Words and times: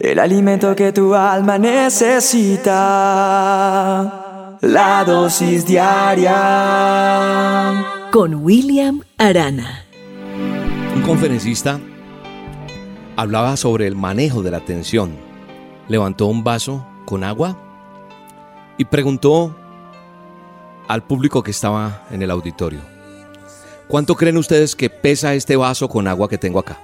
El 0.00 0.18
alimento 0.18 0.74
que 0.74 0.90
tu 0.90 1.14
alma 1.14 1.56
necesita. 1.56 2.72
La 4.60 5.04
dosis 5.04 5.64
diaria. 5.64 6.32
Con 8.10 8.44
William 8.44 9.02
Arana. 9.18 9.84
Un 10.96 11.02
conferencista 11.02 11.78
hablaba 13.14 13.56
sobre 13.56 13.86
el 13.86 13.94
manejo 13.94 14.42
de 14.42 14.50
la 14.50 14.64
tensión. 14.64 15.16
Levantó 15.86 16.26
un 16.26 16.42
vaso 16.42 16.84
con 17.04 17.22
agua 17.22 17.56
y 18.76 18.86
preguntó 18.86 19.54
al 20.88 21.04
público 21.04 21.44
que 21.44 21.52
estaba 21.52 22.02
en 22.10 22.20
el 22.20 22.32
auditorio, 22.32 22.80
¿cuánto 23.86 24.16
creen 24.16 24.38
ustedes 24.38 24.74
que 24.74 24.90
pesa 24.90 25.34
este 25.34 25.54
vaso 25.54 25.88
con 25.88 26.08
agua 26.08 26.28
que 26.28 26.36
tengo 26.36 26.58
acá? 26.58 26.80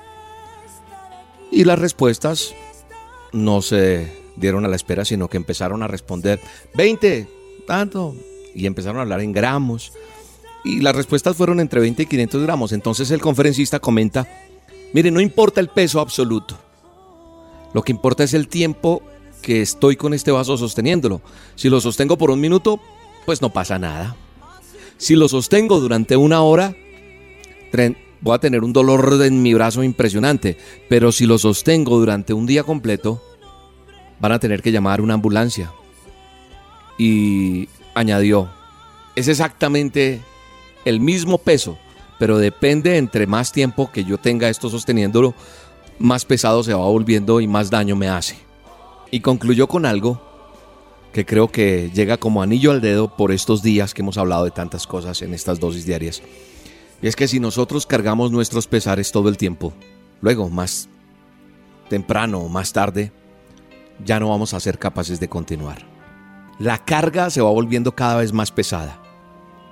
Y 1.50 1.64
las 1.64 1.80
respuestas 1.80 2.54
no 3.32 3.62
se 3.62 4.12
dieron 4.36 4.64
a 4.64 4.68
la 4.68 4.76
espera, 4.76 5.04
sino 5.04 5.28
que 5.28 5.36
empezaron 5.36 5.82
a 5.82 5.88
responder 5.88 6.40
20, 6.74 7.28
tanto, 7.66 8.14
y 8.54 8.66
empezaron 8.66 8.98
a 8.98 9.02
hablar 9.02 9.20
en 9.20 9.32
gramos. 9.32 9.92
Y 10.64 10.80
las 10.80 10.96
respuestas 10.96 11.36
fueron 11.36 11.60
entre 11.60 11.80
20 11.80 12.02
y 12.02 12.06
500 12.06 12.42
gramos. 12.42 12.72
Entonces 12.72 13.10
el 13.10 13.20
conferencista 13.20 13.80
comenta, 13.80 14.26
mire, 14.92 15.10
no 15.10 15.20
importa 15.20 15.60
el 15.60 15.68
peso 15.68 16.00
absoluto. 16.00 16.58
Lo 17.72 17.82
que 17.82 17.92
importa 17.92 18.24
es 18.24 18.34
el 18.34 18.48
tiempo 18.48 19.02
que 19.42 19.62
estoy 19.62 19.96
con 19.96 20.12
este 20.12 20.30
vaso 20.30 20.56
sosteniéndolo. 20.56 21.20
Si 21.54 21.68
lo 21.68 21.80
sostengo 21.80 22.18
por 22.18 22.30
un 22.30 22.40
minuto, 22.40 22.80
pues 23.24 23.40
no 23.40 23.52
pasa 23.52 23.78
nada. 23.78 24.16
Si 24.98 25.14
lo 25.14 25.28
sostengo 25.28 25.80
durante 25.80 26.16
una 26.16 26.42
hora, 26.42 26.74
voy 28.20 28.34
a 28.34 28.38
tener 28.38 28.62
un 28.62 28.72
dolor 28.72 29.20
en 29.22 29.42
mi 29.42 29.54
brazo 29.54 29.82
impresionante, 29.82 30.56
pero 30.88 31.12
si 31.12 31.26
lo 31.26 31.38
sostengo 31.38 31.98
durante 31.98 32.32
un 32.32 32.46
día 32.46 32.64
completo, 32.64 33.22
van 34.20 34.32
a 34.32 34.38
tener 34.38 34.62
que 34.62 34.72
llamar 34.72 35.00
una 35.00 35.14
ambulancia. 35.14 35.72
Y 36.98 37.68
añadió, 37.94 38.50
es 39.16 39.28
exactamente 39.28 40.20
el 40.84 41.00
mismo 41.00 41.38
peso, 41.38 41.78
pero 42.18 42.38
depende 42.38 42.98
entre 42.98 43.26
más 43.26 43.52
tiempo 43.52 43.90
que 43.90 44.04
yo 44.04 44.18
tenga 44.18 44.48
esto 44.48 44.68
sosteniéndolo, 44.68 45.34
más 45.98 46.24
pesado 46.24 46.62
se 46.62 46.74
va 46.74 46.84
volviendo 46.84 47.40
y 47.40 47.46
más 47.46 47.70
daño 47.70 47.96
me 47.96 48.08
hace. 48.08 48.38
Y 49.10 49.20
concluyó 49.20 49.66
con 49.66 49.86
algo 49.86 50.20
que 51.12 51.26
creo 51.26 51.48
que 51.48 51.90
llega 51.92 52.18
como 52.18 52.42
anillo 52.42 52.70
al 52.70 52.80
dedo 52.80 53.16
por 53.16 53.32
estos 53.32 53.62
días 53.62 53.94
que 53.94 54.02
hemos 54.02 54.18
hablado 54.18 54.44
de 54.44 54.50
tantas 54.50 54.86
cosas 54.86 55.20
en 55.22 55.34
estas 55.34 55.58
dosis 55.58 55.84
diarias. 55.84 56.22
Y 57.02 57.06
es 57.06 57.16
que 57.16 57.28
si 57.28 57.40
nosotros 57.40 57.86
cargamos 57.86 58.30
nuestros 58.30 58.66
pesares 58.66 59.10
todo 59.10 59.28
el 59.28 59.36
tiempo, 59.36 59.72
luego 60.20 60.48
más 60.50 60.88
temprano 61.88 62.40
o 62.40 62.48
más 62.48 62.72
tarde, 62.72 63.12
ya 64.04 64.20
no 64.20 64.28
vamos 64.28 64.54
a 64.54 64.60
ser 64.60 64.78
capaces 64.78 65.18
de 65.18 65.28
continuar. 65.28 65.86
La 66.58 66.78
carga 66.84 67.30
se 67.30 67.40
va 67.40 67.50
volviendo 67.50 67.94
cada 67.94 68.16
vez 68.16 68.32
más 68.32 68.50
pesada. 68.50 69.00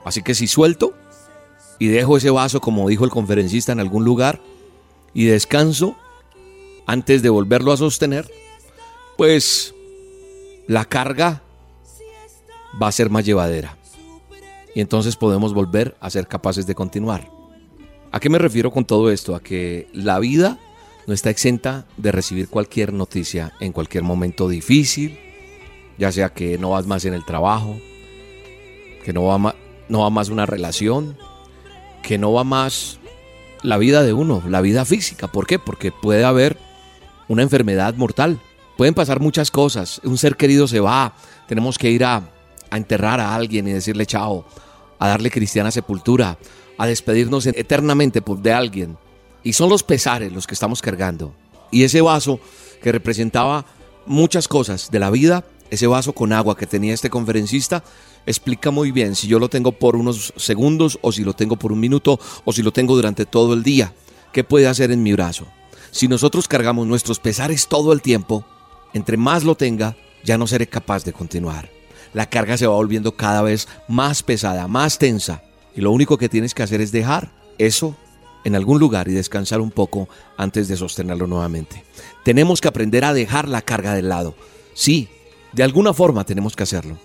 Así 0.04 0.22
que 0.22 0.34
si 0.34 0.46
suelto 0.46 0.94
y 1.78 1.88
dejo 1.88 2.16
ese 2.16 2.30
vaso, 2.30 2.60
como 2.60 2.88
dijo 2.88 3.04
el 3.04 3.10
conferencista, 3.10 3.72
en 3.72 3.80
algún 3.80 4.04
lugar 4.04 4.40
y 5.12 5.26
descanso 5.26 5.96
antes 6.86 7.22
de 7.22 7.28
volverlo 7.28 7.72
a 7.72 7.76
sostener, 7.76 8.30
pues 9.18 9.74
la 10.66 10.86
carga 10.86 11.42
va 12.80 12.88
a 12.88 12.92
ser 12.92 13.10
más 13.10 13.24
llevadera 13.24 13.77
y 14.78 14.80
entonces 14.80 15.16
podemos 15.16 15.54
volver 15.54 15.96
a 15.98 16.08
ser 16.08 16.28
capaces 16.28 16.64
de 16.64 16.76
continuar. 16.76 17.28
¿A 18.12 18.20
qué 18.20 18.30
me 18.30 18.38
refiero 18.38 18.70
con 18.70 18.84
todo 18.84 19.10
esto? 19.10 19.34
A 19.34 19.42
que 19.42 19.88
la 19.92 20.20
vida 20.20 20.60
no 21.08 21.14
está 21.14 21.30
exenta 21.30 21.88
de 21.96 22.12
recibir 22.12 22.48
cualquier 22.48 22.92
noticia 22.92 23.52
en 23.58 23.72
cualquier 23.72 24.04
momento 24.04 24.48
difícil, 24.48 25.18
ya 25.98 26.12
sea 26.12 26.28
que 26.28 26.58
no 26.58 26.70
vas 26.70 26.86
más 26.86 27.04
en 27.06 27.12
el 27.12 27.24
trabajo, 27.24 27.76
que 29.04 29.12
no 29.12 29.24
va, 29.24 29.56
no 29.88 29.98
va 30.02 30.10
más 30.10 30.28
una 30.28 30.46
relación, 30.46 31.18
que 32.04 32.16
no 32.16 32.32
va 32.32 32.44
más 32.44 33.00
la 33.64 33.78
vida 33.78 34.04
de 34.04 34.12
uno, 34.12 34.44
la 34.48 34.60
vida 34.60 34.84
física. 34.84 35.26
¿Por 35.26 35.48
qué? 35.48 35.58
Porque 35.58 35.90
puede 35.90 36.22
haber 36.22 36.56
una 37.26 37.42
enfermedad 37.42 37.96
mortal. 37.96 38.38
Pueden 38.76 38.94
pasar 38.94 39.18
muchas 39.18 39.50
cosas. 39.50 40.00
Un 40.04 40.18
ser 40.18 40.36
querido 40.36 40.68
se 40.68 40.78
va. 40.78 41.14
Tenemos 41.48 41.78
que 41.78 41.90
ir 41.90 42.04
a 42.04 42.22
a 42.70 42.76
enterrar 42.76 43.20
a 43.20 43.34
alguien 43.34 43.68
y 43.68 43.72
decirle 43.72 44.06
chao, 44.06 44.44
a 44.98 45.08
darle 45.08 45.30
cristiana 45.30 45.70
sepultura, 45.70 46.38
a 46.76 46.86
despedirnos 46.86 47.46
eternamente 47.46 48.22
de 48.40 48.52
alguien. 48.52 48.96
Y 49.42 49.52
son 49.52 49.68
los 49.68 49.82
pesares 49.82 50.32
los 50.32 50.46
que 50.46 50.54
estamos 50.54 50.82
cargando. 50.82 51.34
Y 51.70 51.84
ese 51.84 52.00
vaso 52.00 52.40
que 52.82 52.92
representaba 52.92 53.66
muchas 54.06 54.48
cosas 54.48 54.90
de 54.90 54.98
la 54.98 55.10
vida, 55.10 55.44
ese 55.70 55.86
vaso 55.86 56.12
con 56.12 56.32
agua 56.32 56.56
que 56.56 56.66
tenía 56.66 56.94
este 56.94 57.10
conferencista, 57.10 57.84
explica 58.26 58.70
muy 58.70 58.90
bien 58.90 59.14
si 59.14 59.26
yo 59.26 59.38
lo 59.38 59.48
tengo 59.48 59.72
por 59.72 59.96
unos 59.96 60.32
segundos 60.36 60.98
o 61.02 61.12
si 61.12 61.24
lo 61.24 61.34
tengo 61.34 61.56
por 61.56 61.72
un 61.72 61.80
minuto 61.80 62.18
o 62.44 62.52
si 62.52 62.62
lo 62.62 62.72
tengo 62.72 62.94
durante 62.94 63.26
todo 63.26 63.54
el 63.54 63.62
día. 63.62 63.92
¿Qué 64.32 64.44
puede 64.44 64.66
hacer 64.66 64.90
en 64.90 65.02
mi 65.02 65.12
brazo? 65.12 65.46
Si 65.90 66.08
nosotros 66.08 66.48
cargamos 66.48 66.86
nuestros 66.86 67.18
pesares 67.18 67.66
todo 67.68 67.92
el 67.92 68.02
tiempo, 68.02 68.44
entre 68.92 69.16
más 69.16 69.44
lo 69.44 69.54
tenga, 69.54 69.96
ya 70.24 70.36
no 70.36 70.46
seré 70.46 70.66
capaz 70.66 71.04
de 71.04 71.12
continuar 71.12 71.77
la 72.14 72.26
carga 72.26 72.56
se 72.56 72.66
va 72.66 72.74
volviendo 72.74 73.16
cada 73.16 73.42
vez 73.42 73.68
más 73.88 74.22
pesada, 74.22 74.68
más 74.68 74.98
tensa. 74.98 75.42
Y 75.74 75.80
lo 75.80 75.92
único 75.92 76.18
que 76.18 76.28
tienes 76.28 76.54
que 76.54 76.62
hacer 76.62 76.80
es 76.80 76.92
dejar 76.92 77.30
eso 77.58 77.96
en 78.44 78.54
algún 78.54 78.78
lugar 78.78 79.08
y 79.08 79.12
descansar 79.12 79.60
un 79.60 79.70
poco 79.70 80.08
antes 80.36 80.68
de 80.68 80.76
sostenerlo 80.76 81.26
nuevamente. 81.26 81.84
Tenemos 82.24 82.60
que 82.60 82.68
aprender 82.68 83.04
a 83.04 83.12
dejar 83.12 83.48
la 83.48 83.62
carga 83.62 83.94
del 83.94 84.08
lado. 84.08 84.34
Sí, 84.74 85.08
de 85.52 85.62
alguna 85.62 85.92
forma 85.92 86.24
tenemos 86.24 86.56
que 86.56 86.62
hacerlo. 86.62 86.98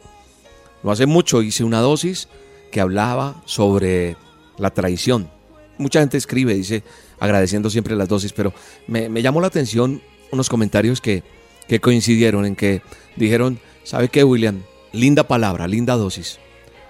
No 0.83 0.91
hace 0.91 1.05
mucho 1.05 1.41
hice 1.41 1.63
una 1.63 1.79
dosis 1.79 2.27
que 2.71 2.81
hablaba 2.81 3.41
sobre 3.45 4.17
la 4.57 4.69
traición. 4.69 5.29
Mucha 5.77 5.99
gente 5.99 6.17
escribe, 6.17 6.53
dice, 6.53 6.83
agradeciendo 7.19 7.69
siempre 7.69 7.95
las 7.95 8.07
dosis, 8.09 8.33
pero 8.33 8.53
me, 8.87 9.21
llamó 9.21 9.41
la 9.41 9.47
atención 9.47 10.01
unos 10.31 10.49
comentarios 10.49 11.01
que, 11.01 11.23
que 11.67 11.79
coincidieron 11.79 12.45
en 12.45 12.55
que 12.55 12.81
dijeron, 13.15 13.59
¿sabe 13.83 14.09
qué, 14.09 14.23
William? 14.23 14.61
Linda 14.93 15.27
palabra, 15.27 15.67
linda 15.67 15.95
dosis, 15.97 16.39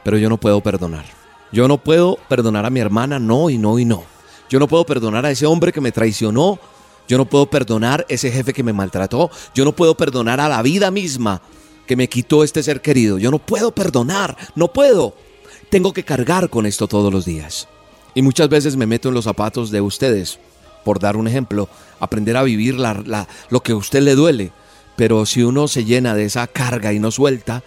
pero 0.04 0.18
yo 0.18 0.30
no 0.30 0.38
puedo 0.38 0.62
perdonar. 0.62 1.06
Yo 1.52 1.68
no 1.68 1.78
puedo 1.78 2.18
perdonar 2.30 2.66
a 2.66 2.70
mi 2.70 2.80
hermana, 2.80 3.20
no 3.20 3.50
y 3.50 3.58
no 3.58 3.80
y 3.80 3.86
no. 3.86 4.04
Yo 4.50 4.60
no 4.60 4.68
puedo 4.68 4.86
perdonar 4.86 5.26
a 5.26 5.32
ese 5.32 5.46
hombre 5.46 5.72
que 5.72 5.82
me 5.82 5.92
traicionó. 5.92 6.60
Yo 7.08 7.18
no 7.18 7.26
puedo 7.26 7.48
perdonar 7.48 8.02
a 8.02 8.14
ese 8.14 8.32
jefe 8.32 8.54
que 8.54 8.64
me 8.64 8.74
maltrató. 8.74 9.32
Yo 9.54 9.66
no 9.66 9.72
puedo 9.72 9.96
perdonar 9.96 10.40
a 10.40 10.50
la 10.50 10.62
vida 10.62 10.92
misma 10.92 11.42
que 11.86 11.96
me 11.96 12.10
quitó 12.10 12.44
este 12.44 12.64
ser 12.64 12.82
querido. 12.82 13.18
Yo 13.18 13.32
no 13.32 13.40
puedo 13.40 13.72
perdonar, 13.72 14.36
no 14.56 14.74
puedo. 14.74 15.16
Tengo 15.70 15.94
que 15.94 16.04
cargar 16.04 16.50
con 16.50 16.66
esto 16.66 16.88
todos 16.88 17.14
los 17.14 17.26
días. 17.26 17.68
Y 18.16 18.22
muchas 18.22 18.50
veces 18.50 18.76
me 18.76 18.86
meto 18.86 19.10
en 19.10 19.16
los 19.16 19.26
zapatos 19.26 19.72
de 19.72 19.82
ustedes, 19.82 20.40
por 20.84 21.00
dar 21.00 21.18
un 21.18 21.28
ejemplo, 21.28 21.70
aprender 22.00 22.38
a 22.38 22.44
vivir 22.44 22.78
lo 22.78 23.60
que 23.62 23.72
a 23.72 23.76
usted 23.76 24.02
le 24.02 24.16
duele. 24.16 24.52
Pero 24.96 25.26
si 25.26 25.44
uno 25.44 25.68
se 25.68 25.86
llena 25.86 26.16
de 26.16 26.26
esa 26.26 26.48
carga 26.48 26.94
y 26.94 27.00
no 27.00 27.12
suelta, 27.12 27.64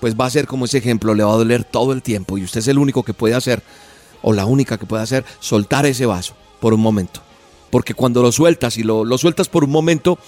pues 0.00 0.14
va 0.14 0.26
a 0.26 0.30
ser 0.30 0.46
como 0.46 0.64
ese 0.64 0.78
ejemplo, 0.78 1.14
le 1.14 1.24
va 1.24 1.32
a 1.32 1.36
doler 1.36 1.64
todo 1.64 1.92
el 1.92 2.02
tiempo 2.02 2.38
y 2.38 2.44
usted 2.44 2.60
es 2.60 2.68
el 2.68 2.78
único 2.78 3.02
que 3.02 3.14
puede 3.14 3.34
hacer, 3.34 3.62
o 4.22 4.32
la 4.32 4.46
única 4.46 4.78
que 4.78 4.86
puede 4.86 5.02
hacer, 5.02 5.24
soltar 5.40 5.86
ese 5.86 6.06
vaso 6.06 6.34
por 6.60 6.74
un 6.74 6.80
momento. 6.80 7.20
Porque 7.70 7.94
cuando 7.94 8.22
lo 8.22 8.32
sueltas 8.32 8.76
y 8.76 8.82
lo, 8.82 9.18
sueltas 9.18 9.48
por 9.48 9.64
un 9.64 9.70
momento, 9.70 10.18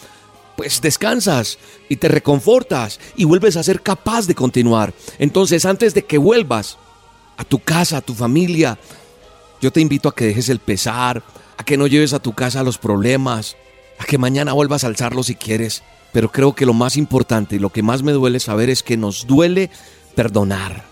pues 0.57 0.81
descansas 0.81 1.59
y 1.89 1.97
te 1.97 2.09
reconfortas 2.09 3.01
y 3.17 3.25
vuelves 3.25 3.57
a 3.57 3.63
ser 3.63 3.81
capaz 3.81 4.27
de 4.27 4.35
continuar. 4.35 4.93
Entonces, 5.19 5.65
antes 5.65 5.95
de 5.95 6.05
que 6.05 6.19
vuelvas 6.19 6.79
a 7.37 7.45
tu 7.45 7.61
casa, 7.61 7.99
a 7.99 8.03
tu 8.03 8.15
familia, 8.15 8.79
yo 9.61 9.73
te 9.73 9.81
invito 9.81 10.09
a 10.09 10.15
que 10.15 10.27
dejes 10.27 10.49
el 10.49 10.59
pesar, 10.59 11.23
a 11.57 11.65
que 11.65 11.77
no 11.77 11.87
lleves 11.87 12.13
a 12.13 12.19
tu 12.19 12.33
casa 12.33 12.63
los 12.63 12.79
problemas, 12.79 13.57
a 13.99 14.05
que 14.05 14.19
mañana 14.19 14.53
vuelvas 14.53 14.85
a 14.85 14.89
alzarlo 14.89 15.23
si 15.23 15.35
quieres. 15.35 15.83
Pero 16.13 16.31
creo 16.33 16.55
que 16.55 16.67
lo 16.67 16.73
más 16.73 16.97
importante 16.97 17.57
y 17.57 17.59
lo 17.59 17.71
que 17.71 17.83
más 17.83 18.03
me 18.03 18.13
duele 18.13 18.41
saber 18.41 18.71
es 18.71 18.83
que 18.83 18.97
nos 18.97 19.27
duele 19.27 19.71
perdonar. 20.15 20.85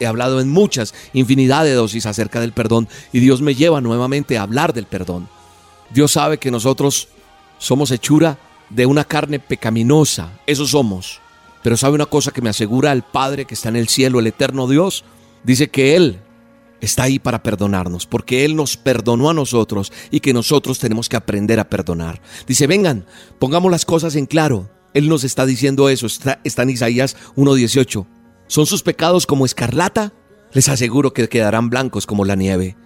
He 0.00 0.06
hablado 0.06 0.40
en 0.40 0.50
muchas, 0.50 0.94
infinidad 1.12 1.64
de 1.64 1.72
dosis 1.72 2.06
acerca 2.06 2.40
del 2.40 2.52
perdón 2.52 2.88
y 3.12 3.20
Dios 3.20 3.40
me 3.40 3.54
lleva 3.54 3.80
nuevamente 3.80 4.36
a 4.36 4.42
hablar 4.42 4.72
del 4.72 4.86
perdón. 4.86 5.28
Dios 5.90 6.12
sabe 6.12 6.38
que 6.38 6.50
nosotros 6.50 7.08
somos 7.58 7.90
hechura 7.90 8.38
de 8.70 8.86
una 8.86 9.04
carne 9.04 9.38
pecaminosa, 9.38 10.32
eso 10.46 10.66
somos. 10.66 11.20
Pero 11.62 11.76
sabe 11.76 11.94
una 11.94 12.06
cosa 12.06 12.32
que 12.32 12.42
me 12.42 12.50
asegura 12.50 12.92
el 12.92 13.02
Padre 13.02 13.44
que 13.44 13.54
está 13.54 13.68
en 13.68 13.76
el 13.76 13.88
cielo, 13.88 14.18
el 14.18 14.26
eterno 14.26 14.66
Dios, 14.66 15.04
dice 15.44 15.70
que 15.70 15.96
Él 15.96 16.20
está 16.84 17.04
ahí 17.04 17.18
para 17.18 17.42
perdonarnos, 17.42 18.06
porque 18.06 18.44
Él 18.44 18.56
nos 18.56 18.76
perdonó 18.76 19.30
a 19.30 19.34
nosotros 19.34 19.92
y 20.10 20.20
que 20.20 20.32
nosotros 20.32 20.78
tenemos 20.78 21.08
que 21.08 21.16
aprender 21.16 21.60
a 21.60 21.68
perdonar. 21.68 22.20
Dice, 22.46 22.66
vengan, 22.66 23.06
pongamos 23.38 23.70
las 23.70 23.84
cosas 23.84 24.16
en 24.16 24.26
claro. 24.26 24.70
Él 24.92 25.08
nos 25.08 25.24
está 25.24 25.44
diciendo 25.46 25.88
eso, 25.88 26.06
está, 26.06 26.40
en 26.44 26.70
Isaías 26.70 27.16
1.18. 27.36 28.06
¿Son 28.46 28.66
sus 28.66 28.82
pecados 28.82 29.26
como 29.26 29.44
escarlata? 29.44 30.12
Les 30.52 30.68
aseguro 30.68 31.12
que 31.12 31.28
quedarán 31.28 31.70
blancos 31.70 32.06
como 32.06 32.24
la 32.24 32.36
nieve. 32.36 32.76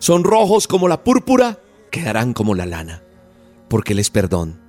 ¿Son 0.00 0.24
rojos 0.24 0.66
como 0.66 0.88
la 0.88 1.04
púrpura? 1.04 1.60
Quedarán 1.92 2.32
como 2.32 2.54
la 2.54 2.66
lana, 2.66 3.04
porque 3.68 3.92
Él 3.92 4.00
es 4.00 4.10
perdón. 4.10 4.65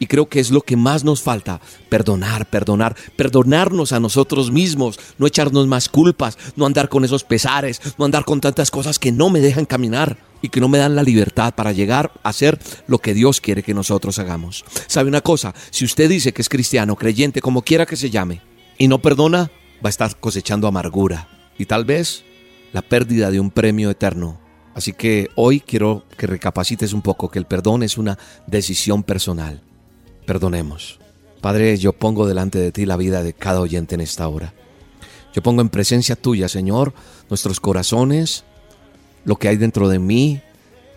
Y 0.00 0.06
creo 0.06 0.28
que 0.28 0.40
es 0.40 0.50
lo 0.50 0.62
que 0.62 0.76
más 0.76 1.04
nos 1.04 1.22
falta, 1.22 1.60
perdonar, 1.88 2.46
perdonar, 2.50 2.96
perdonarnos 3.16 3.92
a 3.92 4.00
nosotros 4.00 4.50
mismos, 4.50 4.98
no 5.18 5.26
echarnos 5.26 5.68
más 5.68 5.88
culpas, 5.88 6.38
no 6.56 6.66
andar 6.66 6.88
con 6.88 7.04
esos 7.04 7.22
pesares, 7.22 7.80
no 7.98 8.06
andar 8.06 8.24
con 8.24 8.40
tantas 8.40 8.72
cosas 8.72 8.98
que 8.98 9.12
no 9.12 9.30
me 9.30 9.40
dejan 9.40 9.66
caminar 9.66 10.16
y 10.42 10.48
que 10.48 10.60
no 10.60 10.68
me 10.68 10.78
dan 10.78 10.96
la 10.96 11.02
libertad 11.02 11.54
para 11.54 11.72
llegar 11.72 12.12
a 12.22 12.30
hacer 12.30 12.58
lo 12.86 12.98
que 12.98 13.12
Dios 13.12 13.42
quiere 13.42 13.62
que 13.62 13.74
nosotros 13.74 14.18
hagamos. 14.18 14.64
¿Sabe 14.86 15.10
una 15.10 15.20
cosa? 15.20 15.54
Si 15.70 15.84
usted 15.84 16.08
dice 16.08 16.32
que 16.32 16.42
es 16.42 16.48
cristiano, 16.48 16.96
creyente, 16.96 17.42
como 17.42 17.62
quiera 17.62 17.84
que 17.84 17.96
se 17.96 18.08
llame, 18.08 18.40
y 18.78 18.88
no 18.88 19.02
perdona, 19.02 19.50
va 19.84 19.88
a 19.88 19.90
estar 19.90 20.16
cosechando 20.18 20.66
amargura 20.66 21.28
y 21.58 21.66
tal 21.66 21.84
vez 21.84 22.24
la 22.72 22.80
pérdida 22.80 23.30
de 23.30 23.38
un 23.38 23.50
premio 23.50 23.90
eterno. 23.90 24.40
Así 24.74 24.94
que 24.94 25.28
hoy 25.34 25.60
quiero 25.60 26.06
que 26.16 26.26
recapacites 26.26 26.94
un 26.94 27.02
poco 27.02 27.30
que 27.30 27.38
el 27.38 27.44
perdón 27.44 27.82
es 27.82 27.98
una 27.98 28.18
decisión 28.46 29.02
personal. 29.02 29.62
Perdonemos. 30.26 30.98
Padre, 31.40 31.76
yo 31.78 31.92
pongo 31.92 32.26
delante 32.26 32.58
de 32.58 32.72
ti 32.72 32.86
la 32.86 32.96
vida 32.96 33.22
de 33.22 33.32
cada 33.32 33.60
oyente 33.60 33.94
en 33.94 34.02
esta 34.02 34.28
hora. 34.28 34.52
Yo 35.32 35.42
pongo 35.42 35.62
en 35.62 35.68
presencia 35.68 36.16
tuya, 36.16 36.48
Señor, 36.48 36.92
nuestros 37.28 37.60
corazones, 37.60 38.44
lo 39.24 39.36
que 39.36 39.48
hay 39.48 39.56
dentro 39.56 39.88
de 39.88 39.98
mí. 39.98 40.42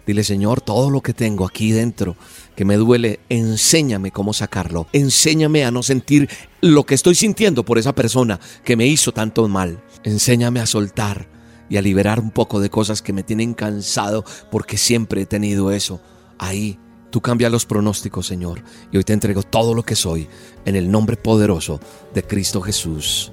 Dile, 0.05 0.23
Señor, 0.23 0.59
todo 0.59 0.89
lo 0.89 1.01
que 1.01 1.13
tengo 1.13 1.45
aquí 1.45 1.71
dentro 1.71 2.17
que 2.55 2.65
me 2.65 2.75
duele, 2.75 3.19
enséñame 3.29 4.11
cómo 4.11 4.33
sacarlo. 4.33 4.87
Enséñame 4.91 5.65
a 5.65 5.71
no 5.71 5.81
sentir 5.81 6.29
lo 6.61 6.85
que 6.85 6.95
estoy 6.95 7.15
sintiendo 7.15 7.63
por 7.63 7.77
esa 7.77 7.95
persona 7.95 8.39
que 8.63 8.75
me 8.75 8.85
hizo 8.85 9.11
tanto 9.11 9.47
mal. 9.47 9.83
Enséñame 10.03 10.59
a 10.59 10.65
soltar 10.65 11.27
y 11.69 11.77
a 11.77 11.81
liberar 11.81 12.19
un 12.19 12.31
poco 12.31 12.59
de 12.59 12.69
cosas 12.69 13.01
que 13.01 13.13
me 13.13 13.23
tienen 13.23 13.53
cansado 13.53 14.25
porque 14.51 14.77
siempre 14.77 15.21
he 15.21 15.25
tenido 15.25 15.71
eso. 15.71 16.01
Ahí 16.37 16.77
tú 17.13 17.21
cambias 17.21 17.51
los 17.51 17.67
pronósticos, 17.67 18.25
Señor. 18.25 18.63
Y 18.91 18.97
hoy 18.97 19.03
te 19.03 19.13
entrego 19.13 19.43
todo 19.43 19.75
lo 19.75 19.83
que 19.83 19.95
soy 19.95 20.27
en 20.65 20.75
el 20.75 20.89
nombre 20.89 21.15
poderoso 21.15 21.79
de 22.11 22.23
Cristo 22.23 22.59
Jesús. 22.59 23.31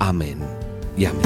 Amén 0.00 0.38
y 0.96 1.04
amén. 1.04 1.22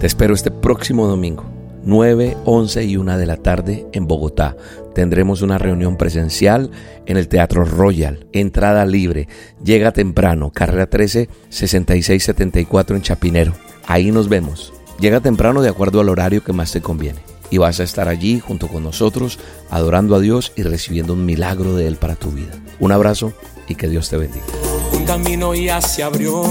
Te 0.00 0.06
espero 0.06 0.32
este 0.32 0.50
próximo 0.50 1.06
domingo, 1.06 1.44
9, 1.84 2.38
11 2.46 2.84
y 2.84 2.96
1 2.96 3.18
de 3.18 3.26
la 3.26 3.36
tarde 3.36 3.86
en 3.92 4.06
Bogotá. 4.06 4.56
Tendremos 4.94 5.42
una 5.42 5.58
reunión 5.58 5.98
presencial 5.98 6.70
en 7.04 7.18
el 7.18 7.28
Teatro 7.28 7.66
Royal, 7.66 8.26
entrada 8.32 8.86
libre. 8.86 9.28
Llega 9.62 9.92
temprano, 9.92 10.50
carrera 10.50 10.88
13, 10.88 11.28
6674 11.50 12.96
en 12.96 13.02
Chapinero. 13.02 13.52
Ahí 13.86 14.10
nos 14.10 14.30
vemos. 14.30 14.72
Llega 15.00 15.20
temprano 15.20 15.60
de 15.60 15.68
acuerdo 15.68 16.00
al 16.00 16.08
horario 16.08 16.42
que 16.42 16.54
más 16.54 16.72
te 16.72 16.80
conviene. 16.80 17.20
Y 17.50 17.58
vas 17.58 17.80
a 17.80 17.84
estar 17.84 18.08
allí 18.08 18.40
junto 18.40 18.68
con 18.68 18.82
nosotros, 18.82 19.38
adorando 19.70 20.14
a 20.14 20.20
Dios 20.20 20.52
y 20.56 20.62
recibiendo 20.62 21.14
un 21.14 21.24
milagro 21.24 21.74
de 21.74 21.86
Él 21.86 21.96
para 21.96 22.16
tu 22.16 22.30
vida. 22.30 22.52
Un 22.78 22.92
abrazo 22.92 23.32
y 23.66 23.74
que 23.74 23.88
Dios 23.88 24.08
te 24.08 24.16
bendiga. 24.16 24.44
Un 24.92 25.04
camino 25.04 25.54
ya 25.54 25.80
se 25.80 26.02
abrió 26.02 26.44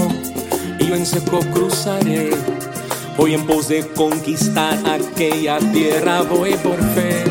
y 0.78 0.86
yo 0.86 0.94
en 0.94 1.06
seco 1.06 1.40
cruzaré. 1.52 2.30
Voy 3.16 3.34
en 3.34 3.46
pos 3.46 3.68
de 3.68 3.86
conquistar 3.86 4.78
aquella 4.86 5.58
tierra, 5.72 6.22
voy 6.22 6.52
por 6.54 6.78
fe. 6.94 7.24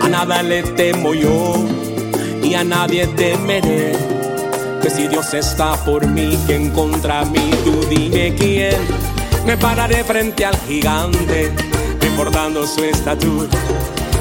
A 0.00 0.08
nada 0.08 0.42
le 0.42 0.62
temo 0.62 1.12
yo 1.12 1.54
y 2.42 2.54
a 2.54 2.64
nadie 2.64 3.06
temeré. 3.06 3.92
Que 4.82 4.88
si 4.88 5.08
Dios 5.08 5.34
está 5.34 5.74
por 5.84 6.06
mí, 6.06 6.38
¿quién 6.46 6.70
contra 6.70 7.24
mí? 7.26 7.50
Tú 7.64 7.84
dime 7.90 8.34
quién. 8.34 8.76
Me 9.44 9.58
pararé 9.58 10.04
frente 10.04 10.44
al 10.44 10.56
gigante, 10.66 11.52
recordando 12.20 12.66
su 12.66 12.84
estatura. 12.84 13.48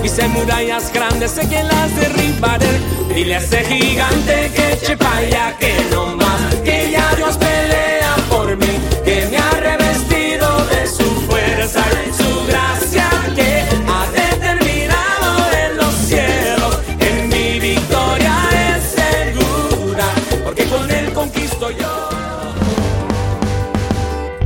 Se 0.06 0.28
murallas 0.30 0.92
grandes, 0.92 1.32
sé 1.32 1.48
que 1.48 1.62
las 1.64 1.96
derribaré. 1.96 2.80
Dile 3.14 3.36
a 3.36 3.40
ese 3.40 3.64
gigante 3.66 4.52
que 4.56 4.74
eche 4.74 4.98
pa' 4.98 5.18
allá, 5.18 5.56
que 5.60 5.74
no 5.92 6.16
más, 6.16 6.56
que 6.64 6.92
ya 6.92 7.14
Dios 7.16 7.38
pelea 7.38 8.16
por 8.30 8.56
mí, 8.56 8.80
que 9.06 9.28
me 9.30 9.38
ha 9.38 9.52
revestido 9.52 10.66
de 10.68 10.88
su 10.88 11.04
fuerza 11.28 11.84
y 12.08 12.14
su 12.14 12.48
gracia, 12.48 13.10
que 13.36 13.64
ha 13.88 14.06
determinado 14.12 15.32
en 15.64 15.78
los 15.78 15.94
cielos, 15.96 16.80
en 17.00 17.30
mi 17.30 17.60
victoria 17.60 18.36
es 18.72 18.84
segura, 19.02 20.06
porque 20.44 20.64
con 20.66 20.90
él 20.90 21.14
conquisto 21.14 21.70
yo. 21.70 22.10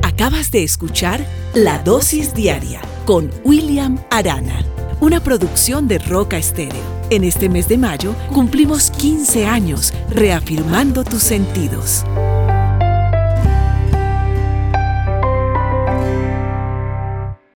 Acabas 0.02 0.52
de 0.52 0.64
escuchar 0.64 1.26
La 1.54 1.80
Dosis 1.80 2.34
Diaria 2.34 2.82
con 3.06 3.30
William 3.44 4.00
Arana, 4.10 4.64
una 5.02 5.22
producción 5.22 5.88
de 5.88 6.00
Roca 6.00 6.38
Estéreo. 6.38 6.82
En 7.10 7.24
este 7.24 7.50
mes 7.50 7.68
de 7.68 7.78
mayo 7.78 8.16
cumplimos 8.32 8.92
15 8.92 9.46
años 9.46 9.94
reafirmando 10.10 11.04
tus 11.04 11.24
sentidos. 11.24 12.06